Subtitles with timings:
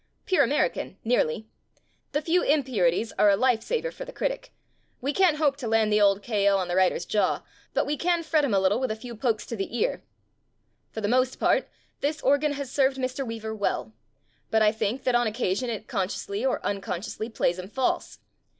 [0.25, 1.45] Pure American, nearly.
[2.13, 4.51] The few impurities are a lifesaver for the critic.
[4.99, 6.45] We can't hope to land the old K.
[6.45, 6.55] 0.
[6.55, 7.43] on the writer's jaw,
[7.75, 10.01] but we can fret him a little with a few pokes to the ear.
[10.91, 11.67] For the most part
[11.99, 13.23] this organ has served Mr.
[13.23, 13.93] Weaver well.
[14.49, 18.17] But I think that on occasion it consciously or un consciously plays him false.